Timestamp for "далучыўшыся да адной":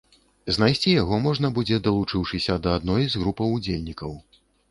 1.89-3.03